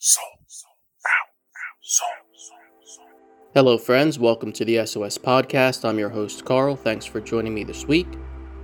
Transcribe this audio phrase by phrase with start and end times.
[0.00, 1.28] Out.
[3.52, 4.18] Hello, friends.
[4.18, 5.86] Welcome to the SOS Podcast.
[5.86, 6.74] I'm your host, Carl.
[6.74, 8.08] Thanks for joining me this week.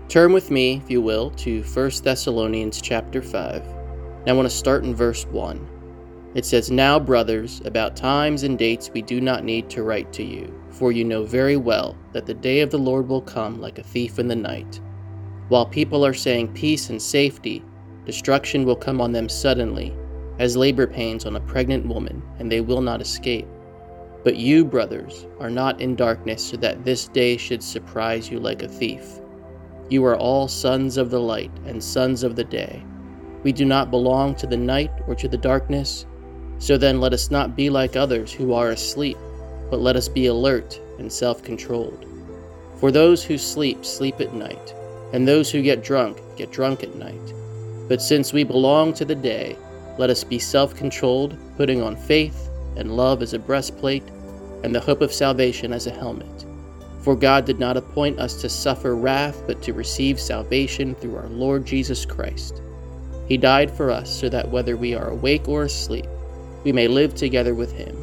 [0.08, 3.62] Turn with me, if you will, to 1 Thessalonians chapter 5.
[3.62, 6.32] And I want to start in verse 1.
[6.34, 10.22] It says, Now, brothers, about times and dates we do not need to write to
[10.22, 13.78] you, for you know very well that the day of the Lord will come like
[13.78, 14.80] a thief in the night.
[15.48, 17.62] While people are saying peace and safety,
[18.06, 19.94] destruction will come on them suddenly
[20.38, 23.46] as labor pains on a pregnant woman, and they will not escape.
[24.24, 28.62] But you, brothers, are not in darkness, so that this day should surprise you like
[28.62, 29.20] a thief.
[29.88, 32.82] You are all sons of the light and sons of the day.
[33.44, 36.06] We do not belong to the night or to the darkness.
[36.58, 39.16] So then let us not be like others who are asleep,
[39.70, 42.04] but let us be alert and self controlled.
[42.80, 44.74] For those who sleep, sleep at night,
[45.12, 47.32] and those who get drunk, get drunk at night.
[47.88, 49.56] But since we belong to the day,
[49.98, 54.04] let us be self controlled, putting on faith and love as a breastplate,
[54.62, 56.44] and the hope of salvation as a helmet.
[57.00, 61.28] For God did not appoint us to suffer wrath, but to receive salvation through our
[61.28, 62.62] Lord Jesus Christ.
[63.28, 66.06] He died for us so that whether we are awake or asleep,
[66.64, 67.96] we may live together with Him.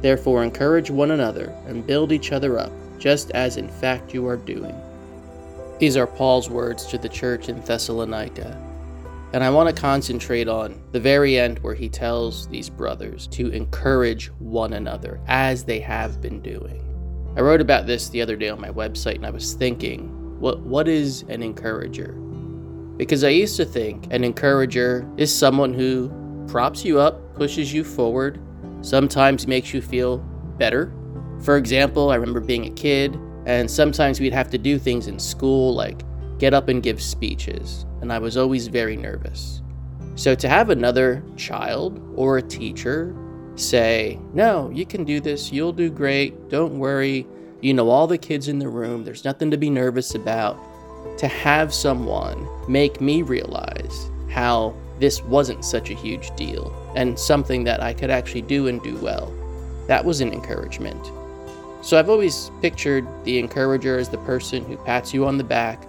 [0.00, 4.36] Therefore, encourage one another and build each other up, just as in fact you are
[4.36, 4.74] doing.
[5.78, 8.65] These are Paul's words to the church in Thessalonica.
[9.32, 13.48] And I want to concentrate on the very end where he tells these brothers to
[13.48, 16.82] encourage one another as they have been doing.
[17.36, 20.60] I wrote about this the other day on my website and I was thinking, what
[20.60, 22.12] what is an encourager?
[22.96, 26.10] Because I used to think an encourager is someone who
[26.48, 28.40] props you up, pushes you forward,
[28.80, 30.18] sometimes makes you feel
[30.58, 30.92] better.
[31.42, 35.18] For example, I remember being a kid and sometimes we'd have to do things in
[35.18, 36.02] school like
[36.38, 39.62] get up and give speeches, and I was always very nervous.
[40.14, 43.12] So to have another child or a teacher
[43.56, 47.26] say, No, you can do this, you'll do great, don't worry,
[47.60, 50.56] you know all the kids in the room, there's nothing to be nervous about.
[51.18, 57.64] To have someone make me realize how this wasn't such a huge deal and something
[57.64, 59.34] that I could actually do and do well,
[59.88, 61.10] that was an encouragement.
[61.82, 65.84] So I've always pictured the encourager as the person who pats you on the back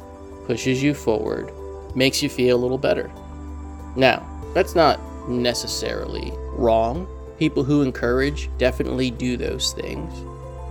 [0.47, 1.51] pushes you forward,
[1.95, 3.11] makes you feel a little better.
[3.95, 4.99] Now, that's not
[5.29, 7.07] necessarily wrong.
[7.37, 10.13] People who encourage definitely do those things.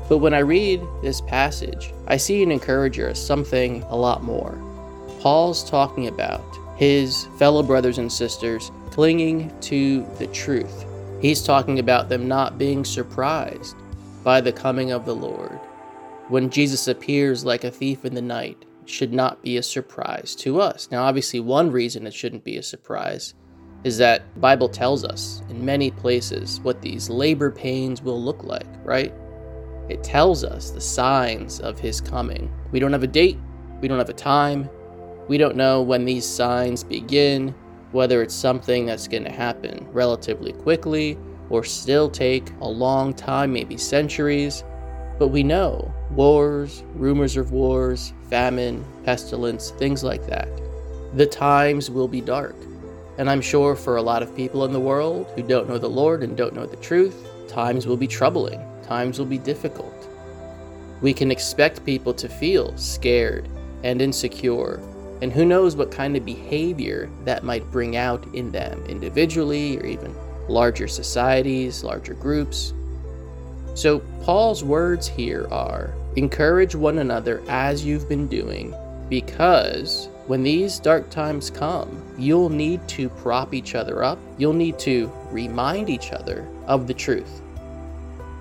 [0.09, 4.61] But when I read this passage, I see an encourager as something a lot more.
[5.21, 6.45] Paul's talking about
[6.77, 10.85] his fellow brothers and sisters clinging to the truth.
[11.21, 13.77] He's talking about them not being surprised
[14.23, 15.59] by the coming of the Lord.
[16.29, 20.61] When Jesus appears like a thief in the night, should not be a surprise to
[20.61, 20.89] us.
[20.91, 23.35] Now, obviously, one reason it shouldn't be a surprise
[23.85, 28.67] is that Bible tells us in many places what these labor pains will look like,
[28.85, 29.13] right?
[29.89, 32.53] It tells us the signs of his coming.
[32.73, 33.39] We don't have a date,
[33.81, 34.69] we don't have a time,
[35.29, 37.55] we don't know when these signs begin,
[37.93, 41.19] whether it's something that's going to happen relatively quickly
[41.51, 44.65] or still take a long time, maybe centuries.
[45.19, 50.49] But we know wars, rumors of wars, famine, pestilence, things like that.
[51.15, 52.57] The times will be dark.
[53.19, 55.89] And I'm sure for a lot of people in the world who don't know the
[55.89, 60.09] Lord and don't know the truth, times will be troubling, times will be difficult.
[61.01, 63.49] We can expect people to feel scared
[63.85, 64.83] and insecure,
[65.23, 69.87] and who knows what kind of behavior that might bring out in them individually or
[69.87, 70.15] even
[70.49, 72.75] larger societies, larger groups.
[73.77, 78.75] So, Paul's words here are encourage one another as you've been doing,
[79.11, 84.19] because when these dark times come, you'll need to prop each other up.
[84.39, 87.43] You'll need to remind each other of the truth.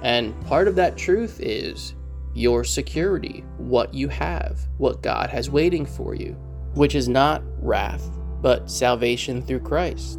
[0.04, 1.96] And part of that truth is
[2.34, 6.32] your security, what you have, what God has waiting for you,
[6.76, 8.10] which is not wrath,
[8.42, 10.18] but salvation through Christ.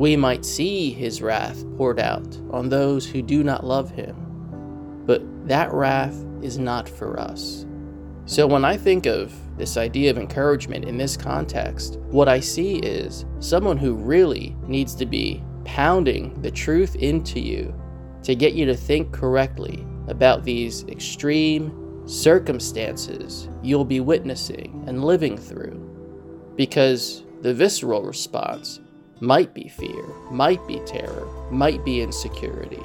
[0.00, 4.30] We might see his wrath poured out on those who do not love him
[5.10, 7.66] but that wrath is not for us.
[8.26, 12.76] So when I think of this idea of encouragement in this context, what I see
[12.76, 17.74] is someone who really needs to be pounding the truth into you
[18.22, 25.36] to get you to think correctly about these extreme circumstances you'll be witnessing and living
[25.36, 26.54] through.
[26.56, 28.78] Because the visceral response
[29.20, 32.82] might be fear, might be terror, might be insecurity.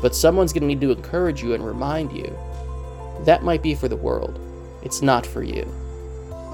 [0.00, 2.36] But someone's going to need to encourage you and remind you.
[3.24, 4.40] That might be for the world,
[4.82, 5.64] it's not for you.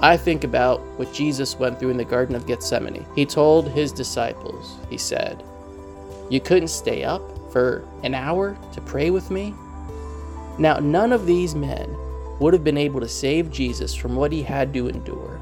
[0.01, 3.05] I think about what Jesus went through in the Garden of Gethsemane.
[3.15, 5.43] He told his disciples, He said,
[6.29, 7.21] You couldn't stay up
[7.51, 9.53] for an hour to pray with me?
[10.59, 11.95] Now, none of these men
[12.39, 15.38] would have been able to save Jesus from what he had to endure.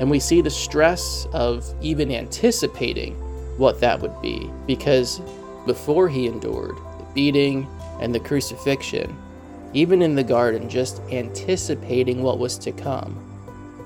[0.00, 3.14] And we see the stress of even anticipating
[3.58, 5.20] what that would be, because
[5.66, 7.68] before he endured the beating
[8.00, 9.14] and the crucifixion,
[9.74, 13.14] even in the garden, just anticipating what was to come,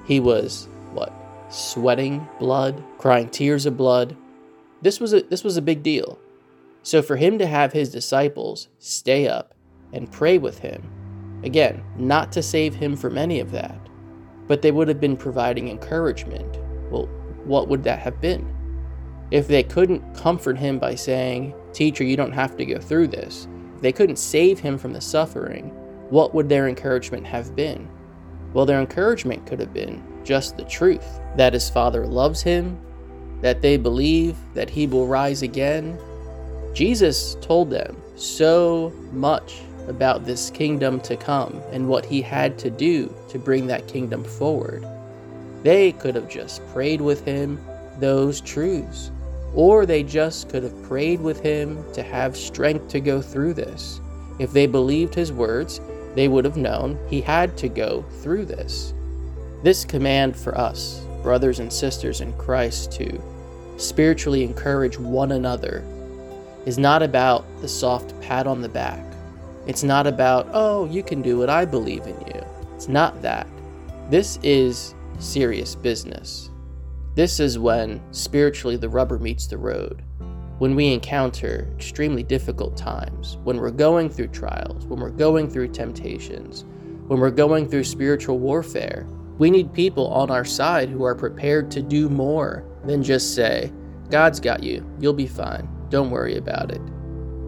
[0.07, 1.13] he was what?
[1.51, 4.17] Sweating blood, crying tears of blood.
[4.83, 6.19] This was a this was a big deal.
[6.85, 9.53] So for him to have his disciples stay up
[9.93, 10.89] and pray with him,
[11.43, 13.84] again, not to save him from any of that,
[14.47, 16.59] but they would have been providing encouragement.
[16.91, 17.07] Well,
[17.45, 18.55] what would that have been?
[19.31, 23.49] If they couldn't comfort him by saying, Teacher, you don't have to go through this,
[23.75, 25.71] if they couldn't save him from the suffering,
[26.11, 27.89] what would their encouragement have been?
[28.53, 32.79] Well, their encouragement could have been just the truth that his father loves him,
[33.41, 35.99] that they believe that he will rise again,
[36.73, 42.71] Jesus told them so much about this kingdom to come and what he had to
[42.71, 44.87] do to bring that kingdom forward.
[45.63, 47.65] They could have just prayed with him
[47.99, 49.11] those truths,
[49.55, 54.01] or they just could have prayed with him to have strength to go through this.
[54.39, 55.81] If they believed his words,
[56.15, 58.95] they would have known he had to go through this.
[59.63, 63.23] This command for us, brothers and sisters in Christ, to
[63.77, 65.85] spiritually encourage one another
[66.67, 69.03] is not about the soft pat on the back.
[69.67, 72.45] It's not about, oh, you can do it, I believe in you.
[72.75, 73.47] It's not that.
[74.11, 76.51] This is serious business.
[77.15, 80.03] This is when spiritually the rubber meets the road.
[80.59, 85.69] When we encounter extremely difficult times, when we're going through trials, when we're going through
[85.69, 86.65] temptations,
[87.07, 89.07] when we're going through spiritual warfare,
[89.39, 93.73] we need people on our side who are prepared to do more than just say,
[94.11, 95.69] God's got you, you'll be fine.
[95.89, 96.81] Don't worry about it.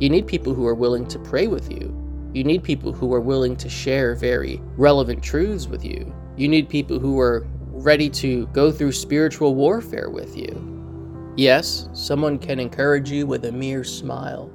[0.00, 1.94] You need people who are willing to pray with you.
[2.36, 6.14] You need people who are willing to share very relevant truths with you.
[6.36, 11.32] You need people who are ready to go through spiritual warfare with you.
[11.38, 14.50] Yes, someone can encourage you with a mere smile,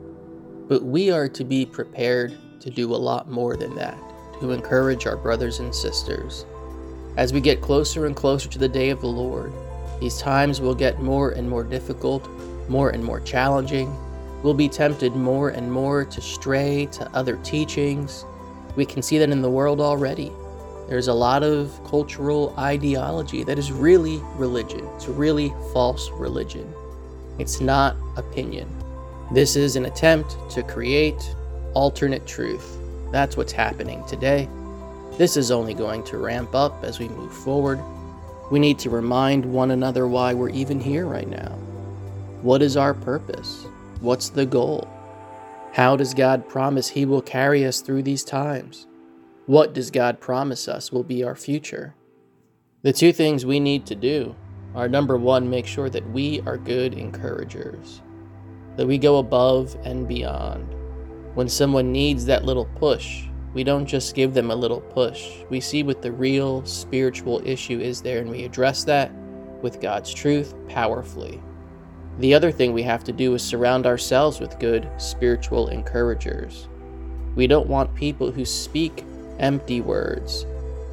[0.67, 3.97] but we are to be prepared to do a lot more than that,
[4.41, 6.45] to encourage our brothers and sisters.
[7.17, 9.51] As we get closer and closer to the day of the Lord,
[9.99, 12.29] these times will get more and more difficult
[12.71, 13.93] more and more challenging.
[14.43, 18.25] We'll be tempted more and more to stray to other teachings.
[18.75, 20.31] We can see that in the world already.
[20.87, 24.87] There's a lot of cultural ideology that is really religion.
[24.95, 26.73] It's really false religion.
[27.37, 28.67] It's not opinion.
[29.31, 31.35] This is an attempt to create
[31.73, 32.77] alternate truth.
[33.11, 34.49] That's what's happening today.
[35.17, 37.79] This is only going to ramp up as we move forward.
[38.49, 41.51] We need to remind one another why we're even here right now.
[42.41, 43.65] What is our purpose?
[44.01, 44.89] What's the goal?
[45.73, 48.87] How does God promise He will carry us through these times?
[49.45, 51.93] What does God promise us will be our future?
[52.81, 54.35] The two things we need to do
[54.73, 58.01] are number one, make sure that we are good encouragers,
[58.75, 60.73] that we go above and beyond.
[61.35, 65.43] When someone needs that little push, we don't just give them a little push.
[65.51, 69.11] We see what the real spiritual issue is there, and we address that
[69.61, 71.39] with God's truth powerfully.
[72.19, 76.67] The other thing we have to do is surround ourselves with good spiritual encouragers.
[77.35, 79.05] We don't want people who speak
[79.39, 80.45] empty words,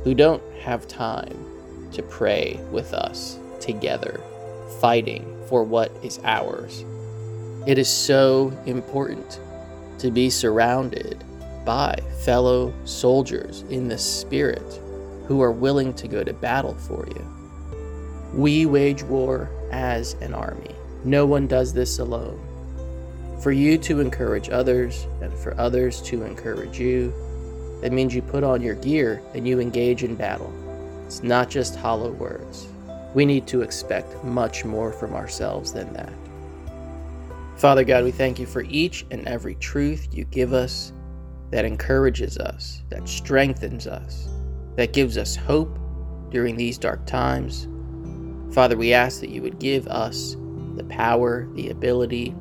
[0.04, 1.45] who don't have time
[1.92, 4.21] to pray with us together,
[4.81, 6.85] fighting for what is ours.
[7.66, 9.40] It is so important
[9.99, 11.23] to be surrounded
[11.64, 14.81] by fellow soldiers in the spirit
[15.26, 18.31] who are willing to go to battle for you.
[18.33, 20.75] We wage war as an army.
[21.05, 22.45] No one does this alone.
[23.40, 27.12] For you to encourage others and for others to encourage you,
[27.81, 30.52] that means you put on your gear and you engage in battle.
[31.07, 32.67] It's not just hollow words.
[33.14, 36.12] We need to expect much more from ourselves than that.
[37.57, 40.93] Father God, we thank you for each and every truth you give us
[41.50, 44.28] that encourages us, that strengthens us,
[44.76, 45.78] that gives us hope
[46.31, 47.67] during these dark times.
[48.52, 50.37] Father, we ask that you would give us
[50.78, 52.35] the power, the ability,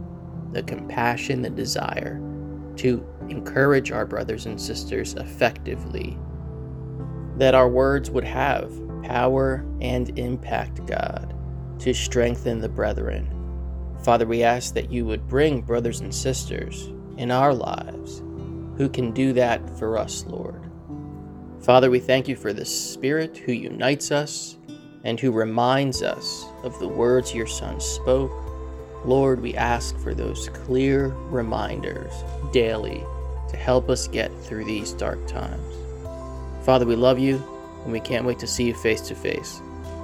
[0.54, 2.22] the compassion, the desire
[2.78, 6.18] to encourage our brothers and sisters effectively.
[7.36, 8.72] That our words would have
[9.04, 11.36] power and impact, God,
[11.80, 13.34] to strengthen the brethren.
[14.04, 18.24] Father, we ask that you would bring brothers and sisters in our lives
[18.78, 20.64] who can do that for us, Lord.
[21.62, 24.57] Father, we thank you for the Spirit who unites us
[25.04, 28.32] and who reminds us of the words your Son spoke.
[29.06, 32.14] Lord, we ask for those clear reminders
[32.52, 33.04] daily
[33.50, 35.76] to help us get through these dark times.
[36.66, 37.42] Father, we love you
[37.84, 39.62] and we can't wait to see you face to face.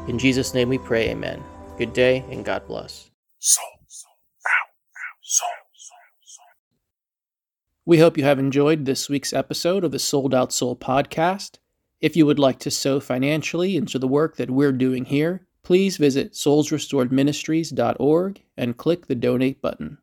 [0.07, 1.43] In Jesus' name we pray, amen.
[1.77, 3.09] Good day and God bless.
[3.39, 3.65] Soul.
[5.21, 5.49] Soul.
[7.85, 11.57] We hope you have enjoyed this week's episode of the Sold Out Soul podcast.
[12.03, 15.95] If you would like to sow financially into the work that we're doing here, please
[15.95, 19.99] visit soulsrestoredministries.org and click the donate button.